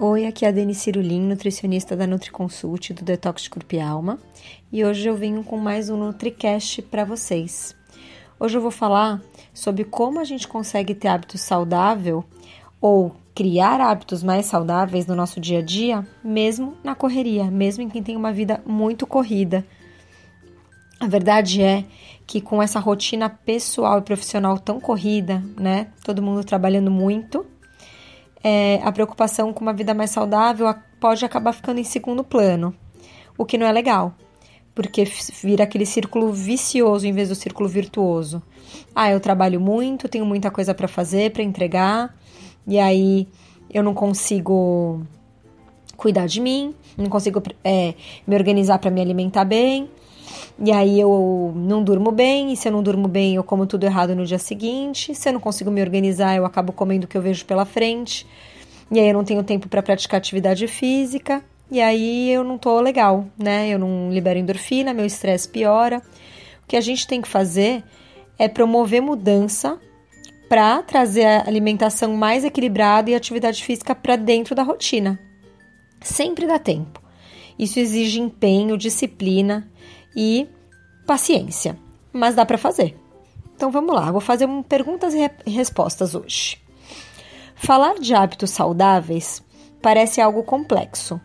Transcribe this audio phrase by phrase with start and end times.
[0.00, 4.16] Oi, aqui é a Dani Cirulim, nutricionista da NutriConsult do Detox de Corpo e Alma,
[4.70, 7.74] e hoje eu venho com mais um NutriCast para vocês.
[8.38, 9.20] Hoje eu vou falar
[9.52, 12.24] sobre como a gente consegue ter hábitos saudável
[12.80, 17.88] ou criar hábitos mais saudáveis no nosso dia a dia, mesmo na correria, mesmo em
[17.88, 19.66] quem tem uma vida muito corrida.
[21.00, 21.84] A verdade é
[22.24, 27.44] que com essa rotina pessoal e profissional tão corrida, né, todo mundo trabalhando muito,
[28.42, 32.74] é, a preocupação com uma vida mais saudável pode acabar ficando em segundo plano,
[33.36, 34.14] o que não é legal,
[34.74, 35.04] porque
[35.42, 38.42] vira aquele círculo vicioso em vez do círculo virtuoso.
[38.94, 42.14] Ah, eu trabalho muito, tenho muita coisa para fazer, para entregar,
[42.66, 43.28] e aí
[43.70, 45.02] eu não consigo
[45.96, 47.94] cuidar de mim, não consigo é,
[48.26, 49.90] me organizar para me alimentar bem,
[50.60, 53.84] e aí eu não durmo bem, e se eu não durmo bem, eu como tudo
[53.84, 55.14] errado no dia seguinte.
[55.14, 58.26] Se eu não consigo me organizar, eu acabo comendo o que eu vejo pela frente.
[58.90, 61.44] E aí eu não tenho tempo para praticar atividade física.
[61.70, 63.68] E aí eu não tô legal, né?
[63.68, 66.02] Eu não libero endorfina, meu estresse piora.
[66.64, 67.84] O que a gente tem que fazer
[68.36, 69.78] é promover mudança
[70.48, 75.20] para trazer a alimentação mais equilibrada e atividade física para dentro da rotina.
[76.00, 77.00] Sempre dá tempo.
[77.56, 79.70] Isso exige empenho, disciplina
[80.20, 80.48] e
[81.06, 81.78] paciência,
[82.12, 82.98] mas dá para fazer.
[83.54, 86.60] Então vamos lá, vou fazer um perguntas e respostas hoje.
[87.54, 89.40] Falar de hábitos saudáveis
[89.80, 91.20] parece algo complexo.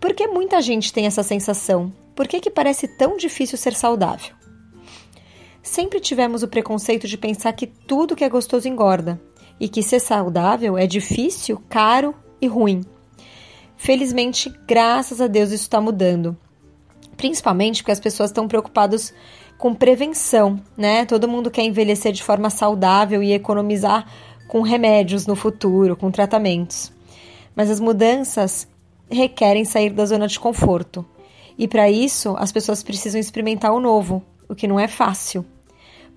[0.00, 1.92] Por que muita gente tem essa sensação?
[2.14, 4.36] Por que, que parece tão difícil ser saudável?
[5.60, 9.20] Sempre tivemos o preconceito de pensar que tudo que é gostoso engorda
[9.58, 12.82] e que ser saudável é difícil, caro e ruim.
[13.76, 16.36] Felizmente, graças a Deus, isso está mudando
[17.22, 19.14] principalmente porque as pessoas estão preocupadas
[19.56, 21.04] com prevenção, né?
[21.04, 24.08] Todo mundo quer envelhecer de forma saudável e economizar
[24.48, 26.92] com remédios no futuro, com tratamentos.
[27.54, 28.66] Mas as mudanças
[29.08, 31.06] requerem sair da zona de conforto.
[31.56, 35.46] E para isso, as pessoas precisam experimentar o novo, o que não é fácil.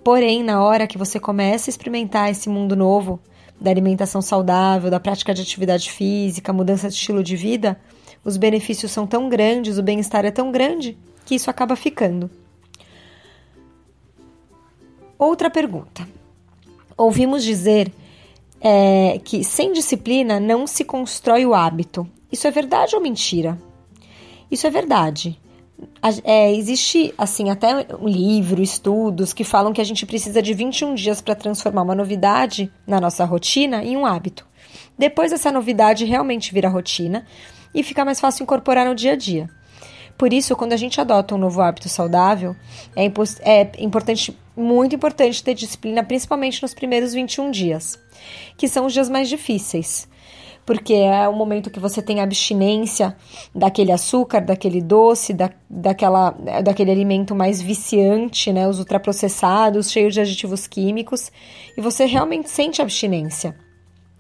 [0.04, 3.20] Porém, na hora que você começa a experimentar esse mundo novo,
[3.62, 7.80] da alimentação saudável, da prática de atividade física, mudança de estilo de vida,
[8.26, 12.30] os benefícios são tão grandes, o bem-estar é tão grande, que isso acaba ficando.
[15.18, 16.08] Outra pergunta.
[16.98, 17.94] Ouvimos dizer
[18.60, 22.08] é, que sem disciplina não se constrói o hábito.
[22.32, 23.60] Isso é verdade ou mentira?
[24.50, 25.40] Isso é verdade.
[26.24, 30.96] É, existe, assim, até um livro, estudos que falam que a gente precisa de 21
[30.96, 34.46] dias para transformar uma novidade na nossa rotina em um hábito.
[34.98, 37.26] Depois essa novidade realmente vira rotina
[37.76, 39.50] e fica mais fácil incorporar no dia a dia.
[40.18, 42.56] Por isso, quando a gente adota um novo hábito saudável,
[42.96, 43.06] é,
[43.44, 48.00] é importante, muito importante ter disciplina, principalmente nos primeiros 21 dias,
[48.58, 50.08] que são os dias mais difíceis
[50.66, 53.16] porque é o momento que você tem abstinência
[53.54, 56.32] daquele açúcar, daquele doce, da, daquela,
[56.64, 61.32] daquele alimento mais viciante, né, os ultraprocessados, cheios de aditivos químicos,
[61.78, 63.56] e você realmente sente abstinência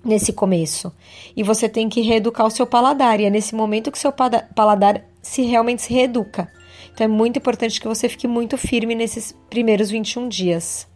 [0.05, 0.93] nesse começo.
[1.35, 5.03] E você tem que reeducar o seu paladar, e é nesse momento que seu paladar
[5.21, 6.47] se realmente se reeduca.
[6.93, 10.87] Então é muito importante que você fique muito firme nesses primeiros 21 dias.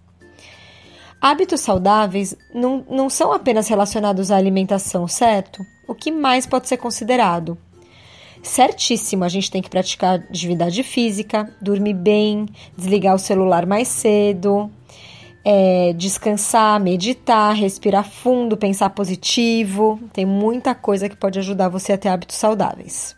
[1.20, 5.66] Hábitos saudáveis não, não são apenas relacionados à alimentação, certo?
[5.86, 7.58] O que mais pode ser considerado?
[8.42, 12.46] Certíssimo, a gente tem que praticar atividade física, dormir bem,
[12.78, 14.72] desligar o celular mais cedo,
[15.52, 20.00] é, descansar, meditar, respirar fundo, pensar positivo.
[20.14, 23.16] Tem muita coisa que pode ajudar você a ter hábitos saudáveis.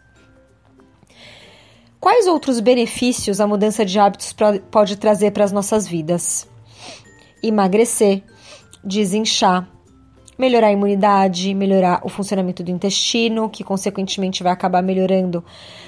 [2.00, 4.34] Quais outros benefícios a mudança de hábitos
[4.72, 6.48] pode trazer para as nossas vidas?
[7.44, 8.24] Emagrecer,
[8.82, 9.70] desinchar,
[10.38, 15.44] melhorar a imunidade, melhorar o funcionamento do intestino, que consequentemente vai acabar melhorando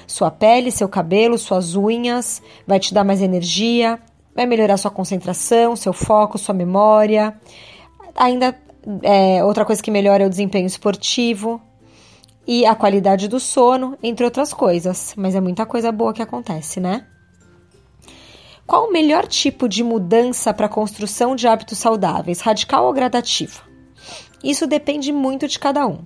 [0.06, 3.98] sua pele, seu cabelo, suas unhas, vai te dar mais energia,
[4.34, 7.38] vai melhorar sua concentração, seu foco, sua memória.
[8.14, 8.56] Ainda
[9.02, 11.60] é, outra coisa que melhora é o desempenho esportivo
[12.46, 15.14] e a qualidade do sono, entre outras coisas.
[15.16, 17.06] Mas é muita coisa boa que acontece, né?
[18.66, 23.62] Qual o melhor tipo de mudança para a construção de hábitos saudáveis, radical ou gradativa?
[24.42, 25.98] Isso depende muito de cada um.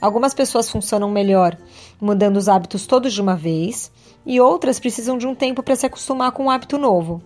[0.00, 1.56] Algumas pessoas funcionam melhor
[2.00, 3.90] mudando os hábitos todos de uma vez
[4.26, 7.22] e outras precisam de um tempo para se acostumar com um hábito novo.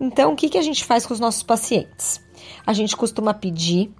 [0.00, 2.20] Então, o que, que a gente faz com os nossos pacientes?
[2.66, 3.92] A gente costuma pedir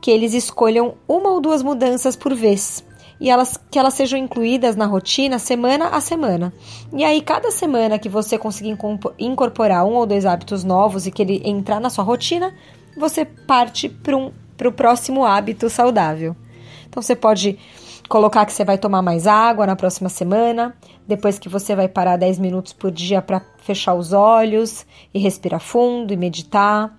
[0.00, 2.84] que eles escolham uma ou duas mudanças por vez
[3.20, 6.52] e elas, que elas sejam incluídas na rotina semana a semana.
[6.92, 8.76] E aí, cada semana que você conseguir
[9.18, 12.54] incorporar um ou dois hábitos novos e que ele entrar na sua rotina,
[12.96, 14.32] você parte para um,
[14.64, 16.34] o próximo hábito saudável.
[16.88, 17.58] Então, você pode
[18.08, 20.74] colocar que você vai tomar mais água na próxima semana,
[21.10, 25.58] depois que você vai parar 10 minutos por dia para fechar os olhos e respirar
[25.58, 26.96] fundo e meditar.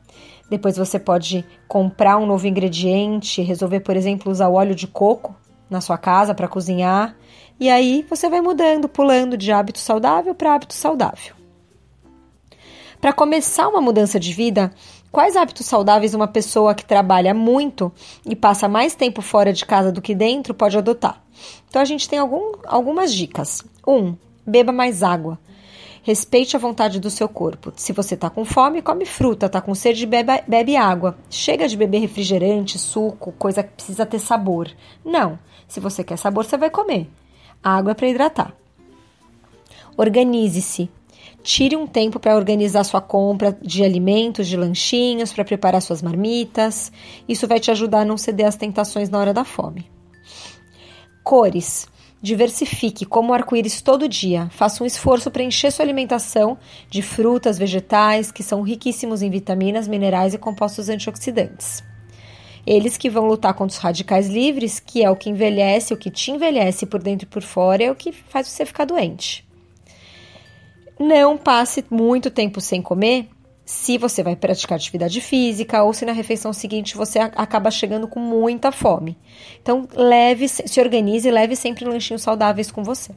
[0.49, 5.33] Depois você pode comprar um novo ingrediente, resolver, por exemplo, usar o óleo de coco
[5.69, 7.15] na sua casa para cozinhar.
[7.57, 11.33] E aí você vai mudando, pulando de hábito saudável para hábito saudável.
[12.99, 14.73] Para começar uma mudança de vida,
[15.11, 17.91] quais hábitos saudáveis uma pessoa que trabalha muito
[18.25, 21.21] e passa mais tempo fora de casa do que dentro pode adotar?
[21.67, 23.63] Então a gente tem algum, algumas dicas.
[23.85, 23.93] 1.
[23.93, 25.39] Um, beba mais água.
[26.03, 27.71] Respeite a vontade do seu corpo.
[27.75, 31.15] Se você está com fome, come fruta, está com sede, bebe, bebe água.
[31.29, 34.71] Chega de beber refrigerante, suco, coisa que precisa ter sabor.
[35.05, 35.37] Não.
[35.67, 37.07] Se você quer sabor, você vai comer.
[37.63, 38.53] água é para hidratar.
[39.95, 40.89] Organize-se.
[41.43, 46.91] Tire um tempo para organizar sua compra de alimentos, de lanchinhos, para preparar suas marmitas.
[47.27, 49.89] Isso vai te ajudar a não ceder às tentações na hora da fome.
[51.23, 51.87] Cores.
[52.23, 54.47] Diversifique como arco-íris todo dia.
[54.51, 56.55] Faça um esforço para encher sua alimentação
[56.87, 61.83] de frutas, vegetais, que são riquíssimos em vitaminas, minerais e compostos antioxidantes.
[62.63, 66.11] Eles que vão lutar contra os radicais livres, que é o que envelhece, o que
[66.11, 69.43] te envelhece por dentro e por fora, é o que faz você ficar doente.
[71.01, 73.27] Não passe muito tempo sem comer
[73.65, 78.19] se você vai praticar atividade física ou se na refeição seguinte você acaba chegando com
[78.19, 79.17] muita fome.
[79.59, 83.13] Então, leve, se organize e leve sempre lanchinhos saudáveis com você.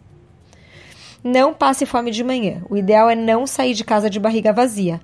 [1.22, 2.62] Não passe fome de manhã.
[2.70, 4.98] O ideal é não sair de casa de barriga vazia.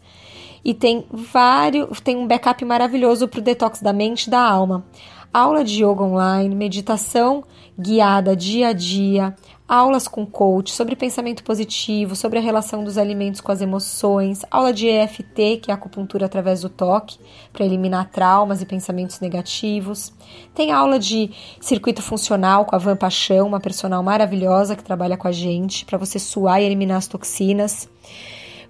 [0.65, 4.85] e tem vários, tem um backup maravilhoso para o detox da mente e da alma.
[5.33, 7.45] Aula de yoga online, meditação
[7.79, 9.37] guiada dia a dia,
[9.69, 14.73] aulas com coach sobre pensamento positivo, sobre a relação dos alimentos com as emoções, aula
[14.73, 17.19] de EFT, que é acupuntura através do toque,
[17.53, 20.11] para eliminar traumas e pensamentos negativos.
[20.55, 25.29] Tem aula de circuito funcional com a Van Paixão, uma personal maravilhosa que trabalha com
[25.29, 27.89] a gente, para você suar e eliminar as toxinas.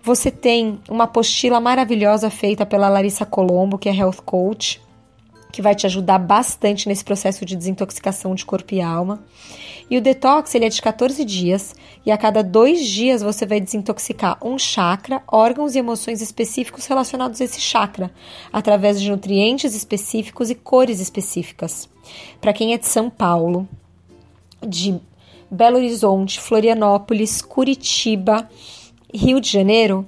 [0.02, 4.80] Você tem uma apostila maravilhosa feita pela Larissa Colombo, que é Health Coach,
[5.52, 9.22] que vai te ajudar bastante nesse processo de desintoxicação de corpo e alma.
[9.90, 11.74] E o detox ele é de 14 dias
[12.04, 17.40] e a cada dois dias você vai desintoxicar um chakra, órgãos e emoções específicos relacionados
[17.40, 18.12] a esse chakra,
[18.52, 21.88] através de nutrientes específicos e cores específicas.
[22.40, 23.66] Para quem é de São Paulo,
[24.66, 25.00] de
[25.50, 28.48] Belo Horizonte, Florianópolis, Curitiba,
[29.12, 30.06] Rio de Janeiro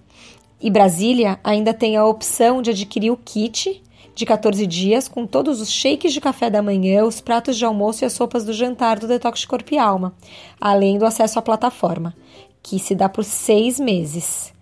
[0.61, 3.83] e Brasília ainda tem a opção de adquirir o kit
[4.15, 8.05] de 14 dias com todos os shakes de café da manhã, os pratos de almoço
[8.05, 10.15] e as sopas do jantar do Detox de Corpo e Alma,
[10.61, 12.15] além do acesso à plataforma,
[12.63, 14.53] que se dá por seis meses.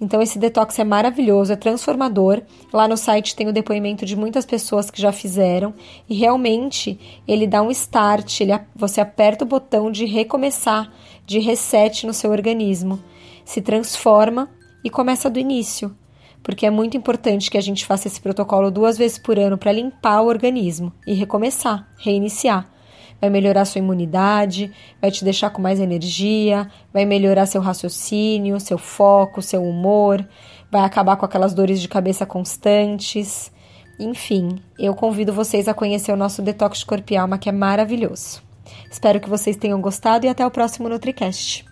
[0.00, 2.42] Então esse detox é maravilhoso, é transformador.
[2.72, 5.72] Lá no site tem o depoimento de muitas pessoas que já fizeram
[6.08, 10.92] e realmente ele dá um start, ele, você aperta o botão de recomeçar,
[11.24, 12.98] de reset no seu organismo
[13.44, 14.48] se transforma
[14.84, 15.94] e começa do início.
[16.42, 19.72] Porque é muito importante que a gente faça esse protocolo duas vezes por ano para
[19.72, 22.68] limpar o organismo e recomeçar, reiniciar.
[23.20, 28.76] Vai melhorar sua imunidade, vai te deixar com mais energia, vai melhorar seu raciocínio, seu
[28.76, 30.26] foco, seu humor,
[30.70, 33.52] vai acabar com aquelas dores de cabeça constantes.
[34.00, 38.42] Enfim, eu convido vocês a conhecer o nosso Detox de Alma, que é maravilhoso.
[38.90, 41.71] Espero que vocês tenham gostado e até o próximo NutriCast.